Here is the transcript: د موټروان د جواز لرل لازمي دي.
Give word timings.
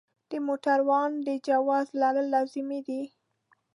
د 0.29 0.31
موټروان 0.47 1.11
د 1.27 1.29
جواز 1.47 1.87
لرل 2.01 2.25
لازمي 2.33 2.79
دي. 2.87 3.03